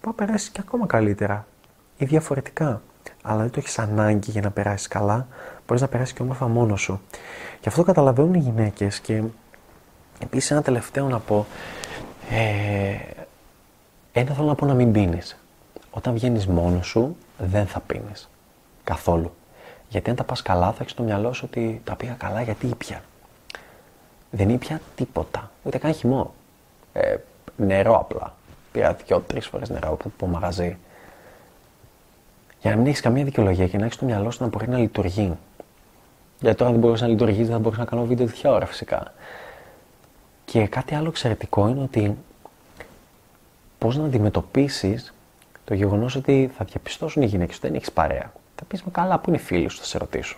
[0.00, 1.46] θα περάσεις και ακόμα καλύτερα
[1.98, 2.82] ή διαφορετικά.
[3.22, 5.26] Αλλά δεν το έχεις ανάγκη για να περάσεις καλά,
[5.66, 7.00] μπορείς να περάσεις και όμορφα μόνος σου.
[7.62, 9.22] Γι' αυτό καταλαβαίνουν οι γυναίκες και
[10.18, 11.46] επίσης ένα τελευταίο να πω.
[12.30, 12.96] Ε,
[14.12, 15.36] ένα θέλω να πω να μην πίνεις.
[15.90, 18.28] Όταν βγαίνεις μόνος σου, δεν θα πίνεις.
[18.84, 19.34] Καθόλου.
[19.88, 22.66] Γιατί αν τα πας καλά, θα έχεις στο μυαλό σου ότι τα πήγα καλά γιατί
[22.66, 23.02] ήπια.
[24.36, 25.50] Δεν ήπια τίποτα.
[25.62, 26.34] Ούτε καν χυμό.
[26.92, 27.16] Ε,
[27.56, 28.34] νερό απλά.
[28.72, 30.76] Πήρα δυο-τρει φορές νερό από το μαγαζί.
[32.60, 34.78] Για να μην έχεις καμία δικαιολογία και να έχεις το μυαλό σου να μπορεί να
[34.78, 35.32] λειτουργεί.
[36.40, 39.12] Γιατί τώρα δεν μπορούσες να λειτουργήσει, δεν θα μπορούσα να κάνω βίντεο τέτοια ώρα φυσικά.
[40.44, 42.16] Και κάτι άλλο εξαιρετικό είναι ότι
[43.78, 45.14] πώς να αντιμετωπίσεις
[45.64, 48.32] το γεγονός ότι θα διαπιστώσουν οι γυναίκες ότι δεν έχεις παρέα.
[48.56, 50.36] Θα πεις με καλά, πού είναι οι φίλοι σου, θα σε ρωτήσω.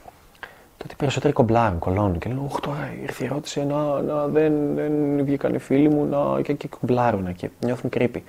[0.79, 5.25] Τότε περισσότεροι κομπλάρουν, κολώνουν και λένε Ωχ, τώρα ήρθε η ερώτηση να, να δεν, δεν
[5.25, 8.25] βγήκαν οι φίλοι μου να, και, και κομπλάρουν και νιώθουν κρύπη.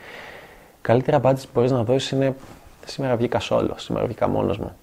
[0.82, 2.36] Καλύτερα απάντηση που μπορείς να δώσεις είναι
[2.90, 4.76] Σήμερα βγήκα σόλο, σήμερα βγήκα μόνος μου.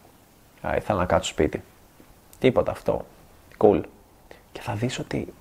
[0.61, 1.62] Α, ήθελα να κάτσω σπίτι.
[2.38, 3.05] Τίποτα αυτό.
[3.59, 3.81] Cool.
[4.52, 5.33] Και θα δεις ότι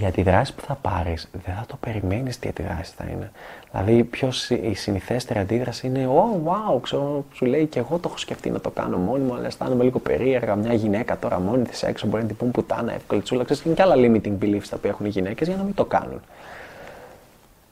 [0.00, 3.30] η αντιδράση που θα πάρεις δεν θα το περιμένεις τι αντιδράση θα είναι.
[3.70, 8.18] Δηλαδή, πιο η συνηθέστερη αντίδραση είναι: Oh, wow, ξέρω, σου λέει και εγώ το έχω
[8.18, 10.54] σκεφτεί να το κάνω μόνη μου, αλλά αισθάνομαι λίγο περίεργα.
[10.54, 13.44] Μια γυναίκα τώρα μόνη της έξω μπορεί να την πούν πουτάνα, εύκολη τσούλα.
[13.44, 16.20] Ξέρεις, και άλλα limiting beliefs τα οποία έχουν οι γυναίκες για να μην το κάνουν.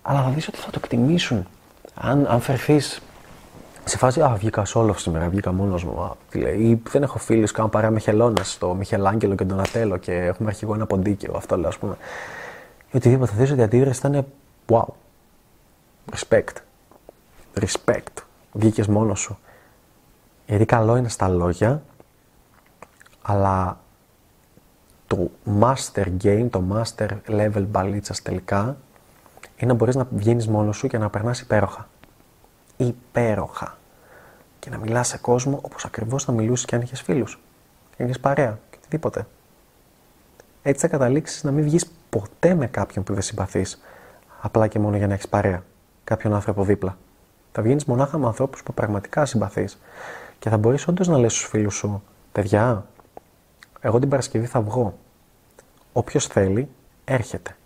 [0.03, 1.47] Αλλά θα δεις ότι θα το εκτιμήσουν.
[1.95, 3.01] Αν, αν φερθείς
[3.85, 6.17] σε φάση, Α, βγήκα solo σήμερα, βγήκα μόνος μου.
[6.31, 9.97] τι λέει, ή δεν έχω φίλους, κάνω παρέα με χελώνε, το Μιχελάγγελο και τον Ατέλο
[9.97, 11.33] και έχουμε αρχηγό ένα ποντίκιο.
[11.37, 11.97] Αυτό λέω, ας πούμε.
[12.91, 13.31] Ή οτιδήποτε.
[13.31, 14.27] Θα δει ότι η αντίδραση ήταν
[14.69, 14.85] wow.
[16.13, 16.55] Respect.
[17.61, 18.23] Respect.
[18.53, 19.39] Βγήκες μόνος σου.
[20.47, 21.83] Γιατί καλό είναι στα λόγια,
[23.23, 23.79] αλλά
[25.07, 28.77] το master game, το master level μπαλίτσας τελικά,
[29.57, 31.89] είναι να μπορείς να βγαίνεις μόνος σου και να περνάς υπέροχα.
[32.85, 33.79] Υπέροχα
[34.59, 37.41] και να μιλάς σε κόσμο όπως ακριβώς θα μιλούσε και αν είχες φίλους.
[37.97, 39.27] Και αν είχες παρέα και οτιδήποτε.
[40.63, 43.81] Έτσι θα καταλήξεις να μην βγεις ποτέ με κάποιον που δεν συμπαθείς,
[44.41, 45.63] απλά και μόνο για να έχεις παρέα.
[46.05, 46.97] Κάποιον άνθρωπο δίπλα.
[47.53, 49.81] Θα βγαίνεις μονάχα με ανθρώπους που πραγματικά συμπαθείς.
[50.39, 52.87] Και θα μπορείς όντως να λες στους φίλους σου, παιδιά,
[53.81, 54.99] εγώ την Παρασκευή θα βγω.
[55.93, 56.69] Όποιος θέλει,
[57.05, 57.57] έρχεται.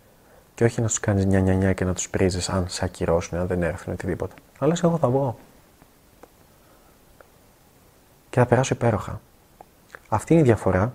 [0.54, 3.38] Και όχι να τους κάνεις νια, νια, νια και να τους πρίζεις αν σε ακυρώσουν,
[3.38, 4.34] αν δεν έρθουν οτιδήποτε.
[4.58, 5.36] Αλλά εγώ θα βγω
[8.34, 9.20] και θα περάσω υπέροχα.
[10.08, 10.92] Αυτή είναι η διαφορά.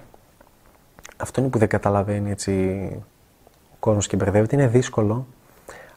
[1.17, 2.52] Αυτό είναι που δεν καταλαβαίνει έτσι
[3.72, 4.56] ο κόσμος και μπερδεύεται.
[4.56, 5.26] Είναι δύσκολο,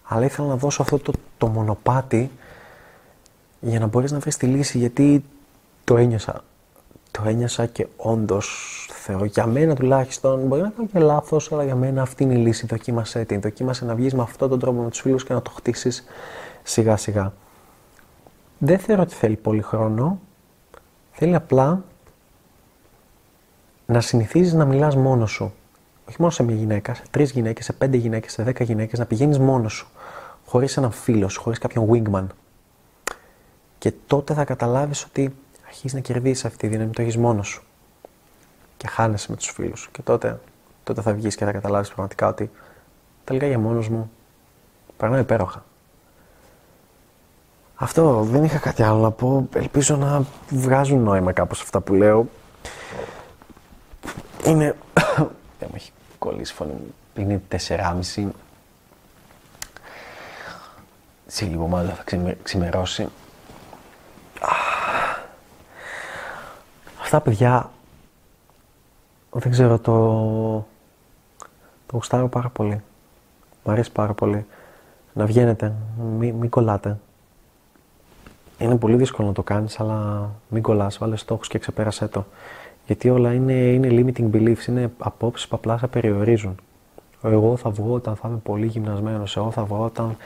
[0.04, 2.30] αλλά ήθελα να δώσω αυτό το, το μονοπάτι
[3.60, 5.24] για να μπορείς να βρεις τη λύση, γιατί
[5.84, 6.44] το ένιωσα.
[7.10, 11.74] Το ένιωσα και όντως θεωρώ, για μένα τουλάχιστον, μπορεί να κάνω και λάθος, αλλά για
[11.74, 12.66] μένα αυτή είναι η λύση.
[12.66, 13.40] Δοκίμασέ την.
[13.40, 16.04] Δοκίμασε να βγεις με αυτόν τον τρόπο με τους φίλους και να το χτίσεις
[16.62, 17.32] σιγά σιγά.
[18.64, 20.20] Δεν θεωρώ ότι θέλει πολύ χρόνο.
[21.12, 21.84] Θέλει απλά
[23.86, 25.52] να συνηθίζεις να μιλάς μόνος σου.
[26.08, 29.06] Όχι μόνο σε μια γυναίκα, σε τρεις γυναίκες, σε πέντε γυναίκες, σε δέκα γυναίκες, να
[29.06, 29.88] πηγαίνεις μόνος σου.
[30.46, 32.26] Χωρίς έναν φίλο σου, χωρίς κάποιον wingman.
[33.78, 35.34] Και τότε θα καταλάβεις ότι
[35.66, 37.62] αρχίζεις να κερδίσει αυτή τη δύναμη, το έχεις μόνος σου.
[38.76, 39.90] Και χάνεσαι με τους φίλους σου.
[39.90, 40.40] Και τότε,
[40.84, 42.50] τότε θα βγεις και θα καταλάβεις πραγματικά ότι
[43.24, 44.10] τελικά για μόνος μου
[44.96, 45.64] περνάω υπέροχα.
[47.82, 49.48] Αυτό, δεν είχα κάτι άλλο να πω.
[49.54, 52.26] Ελπίζω να βγάζουν νόημα κάπως αυτά που λέω.
[54.44, 54.76] Είναι...
[55.58, 56.72] δεν μου έχει κολλήσει φωνή
[57.14, 58.28] Είναι 4,5.
[61.26, 62.04] Σε λίγο μάλλον θα
[62.42, 63.08] ξημερώσει.
[67.00, 67.70] Αυτά παιδιά,
[69.30, 69.92] δεν ξέρω, το,
[71.86, 72.82] το γουστάρω πάρα πολύ.
[73.64, 74.46] Μ' αρέσει πάρα πολύ.
[75.12, 75.72] Να βγαίνετε,
[76.18, 76.96] μην μη κολλάτε.
[78.62, 82.24] Είναι πολύ δύσκολο να το κάνεις, αλλά μην κολλάς, βάλε στόχους και ξεπέρασέ το.
[82.86, 86.54] Γιατί όλα είναι, είναι limiting beliefs, είναι απόψεις που απλά σε περιορίζουν.
[87.22, 90.16] Εγώ θα βγω όταν θα είμαι πολύ γυμνασμένος, εγώ θα βγω όταν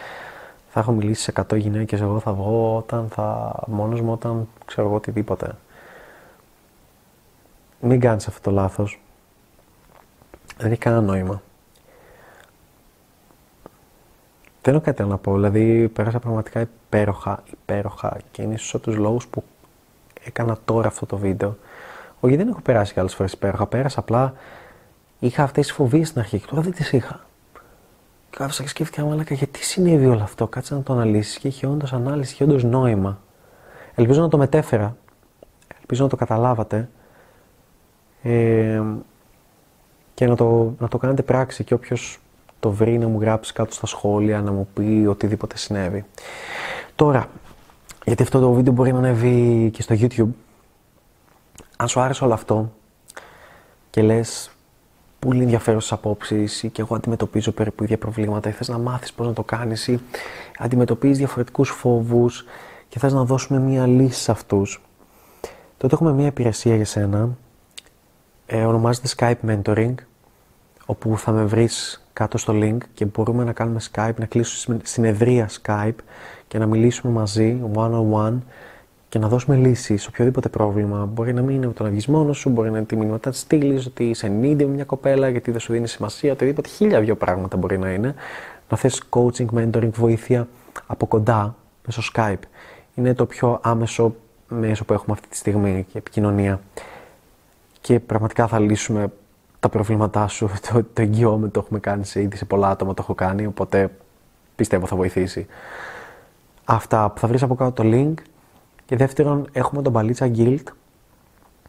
[0.68, 4.86] θα έχω μιλήσει σε 100 γυναίκες, εγώ θα βγω όταν θα μόνος μου, όταν ξέρω
[4.86, 5.54] εγώ οτιδήποτε.
[7.80, 9.00] Μην κάνεις αυτό το λάθος.
[10.58, 11.42] Δεν έχει κανένα νόημα.
[14.66, 15.34] Δεν έχω κάτι να πω.
[15.34, 19.44] Δηλαδή, πέρασα πραγματικά υπέροχα, υπέροχα και είναι ίσω από τους λόγους που
[20.24, 21.56] έκανα τώρα αυτό το βίντεο.
[22.20, 23.66] Όχι, δεν έχω περάσει και άλλες φορές υπέροχα.
[23.66, 24.34] Πέρασα απλά.
[25.18, 27.20] Είχα αυτές τις φοβίες στην αρχή και τώρα δεν τις είχα.
[28.30, 31.66] Και κάθισα και σκέφτηκα, μαλάκα, γιατί συνέβη όλο αυτό; Κάτσε να το αναλύσεις και είχε
[31.66, 33.20] όντως ανάλυση και όντως νόημα.
[33.94, 34.96] Ελπίζω να το μετέφερα.
[35.78, 36.88] Ελπίζω να το καταλάβατε.
[38.22, 38.82] Ε,
[40.14, 42.20] και να το, να το κάνετε πράξη και όποιος
[42.60, 46.04] το βρει να μου γράψει κάτω στα σχόλια, να μου πει οτιδήποτε συνέβη.
[46.94, 47.28] Τώρα,
[48.04, 50.28] γιατί αυτό το βίντεο μπορεί να ανέβει και στο YouTube.
[51.76, 52.72] Αν σου άρεσε όλο αυτό
[53.90, 54.50] και λες
[55.18, 59.26] πολύ ενδιαφέρουσες απόψεις ή και εγώ αντιμετωπίζω περίπου ίδια προβλήματα ή θες να μάθεις πώς
[59.26, 60.00] να το κάνεις ή
[60.58, 62.44] αντιμετωπίζεις διαφορετικούς φόβους
[62.88, 64.82] και θες να δώσουμε μία λύση σε αυτούς,
[65.76, 67.28] τότε έχουμε μία υπηρεσία για σένα.
[68.46, 69.94] Ε, ονομάζεται Skype Mentoring,
[70.86, 75.48] όπου θα με βρεις κάτω στο link και μπορούμε να κάνουμε Skype, να κλείσουμε συνεδρία
[75.62, 75.94] Skype
[76.48, 78.38] και να μιλήσουμε μαζί, one-on-one
[79.08, 81.04] και να δώσουμε λύσεις σε οποιοδήποτε πρόβλημα.
[81.12, 83.40] Μπορεί να μην είναι το να βγει μόνος σου, μπορεί να είναι τη μηνύματα της
[83.40, 86.68] στήλης, ότι είσαι needy με μια κοπέλα γιατί δεν σου δίνει σημασία, οτιδήποτε.
[86.68, 88.14] Χίλια δυο πράγματα μπορεί να είναι.
[88.68, 90.48] Να θες coaching, mentoring, βοήθεια
[90.86, 92.42] από κοντά μέσω Skype.
[92.94, 94.14] Είναι το πιο άμεσο
[94.48, 96.60] μέσο που έχουμε αυτή τη στιγμή και επικοινωνία.
[97.80, 99.12] Και πραγματικά θα λύσουμε
[99.66, 100.50] τα προβλήματά σου.
[100.72, 103.90] Το, το εγγυώμαι, το έχουμε κάνει σε ήδη σε πολλά άτομα, το έχω κάνει, οπότε
[104.56, 105.46] πιστεύω θα βοηθήσει.
[106.64, 108.14] Αυτά που θα βρεις από κάτω το link.
[108.84, 110.62] Και δεύτερον, έχουμε τον Παλίτσα Guild,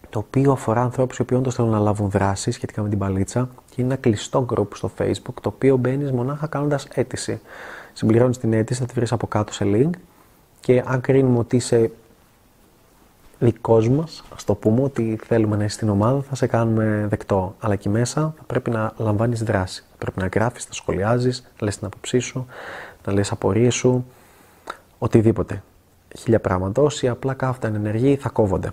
[0.10, 3.50] το οποίο αφορά ανθρώπους οι οποίοι όντως θέλουν να λάβουν δράση σχετικά με την παλίτσα
[3.70, 7.42] και είναι ένα κλειστό group στο Facebook, το οποίο μπαίνεις μονάχα κάνοντας αίτηση.
[7.94, 9.90] Συμπληρώνεις την αίτηση, θα τη βρεις από κάτω σε link
[10.60, 11.92] και αν κρίνουμε ότι είσαι
[13.40, 17.56] δικός μας, ας το πούμε, ότι θέλουμε να είσαι στην ομάδα, θα σε κάνουμε δεκτό.
[17.60, 19.84] Αλλά εκεί μέσα θα πρέπει να λαμβάνεις δράση.
[19.90, 22.48] Θα πρέπει να γράφεις, να σχολιάζεις, να λες την άποψή σου,
[23.06, 24.06] να λες απορίες σου,
[24.98, 25.64] οτιδήποτε.
[26.18, 26.82] Χίλια πράγματα.
[26.82, 28.72] Όσοι απλά κάθονται ενεργοί θα κόβονται.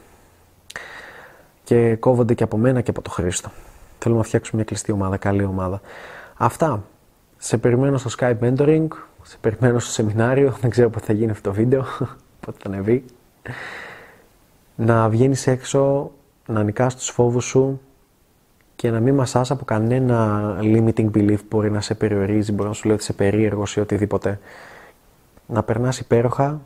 [1.65, 3.51] Και κόβονται και από μένα και από το Χρήστο.
[3.99, 5.81] Θέλουμε να φτιάξουμε μια κλειστή ομάδα, καλή ομάδα.
[6.37, 6.83] Αυτά.
[7.39, 8.87] Σε περιμένω στο Skype Mentoring,
[9.23, 11.85] σε περιμένω στο σεμινάριο, δεν ξέρω πότε θα γίνει αυτό το βίντεο,
[12.45, 13.05] πότε θα ανεβεί
[14.77, 16.11] να βγαίνεις έξω,
[16.47, 17.81] να νικάς τους φόβους σου
[18.77, 22.75] και να μην μασάς από κανένα limiting belief που μπορεί να σε περιορίζει, μπορεί να
[22.75, 24.39] σου λέει ότι είσαι περίεργος ή οτιδήποτε.
[25.47, 26.61] Να περνάς υπέροχα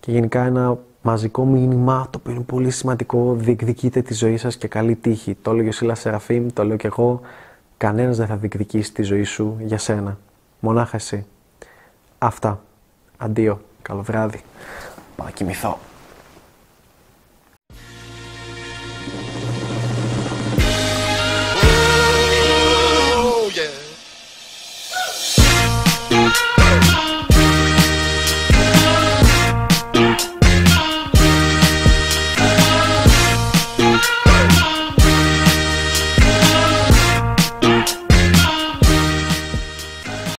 [0.00, 4.68] και γενικά ένα μαζικό μήνυμα το οποίο είναι πολύ σημαντικό, διεκδικείτε τη ζωή σας και
[4.68, 5.36] καλή τύχη.
[5.42, 7.20] Το έλεγε ο Σίλας Σεραφείμ, το λέω και εγώ,
[7.76, 10.18] κανένας δεν θα διεκδικήσει τη ζωή σου για σένα.
[10.60, 11.26] Μονάχα εσύ.
[12.18, 12.60] Αυτά.
[13.16, 13.60] Αντίο.
[13.82, 14.40] Καλό βράδυ.
[15.16, 15.78] Πάω να κοιμηθώ.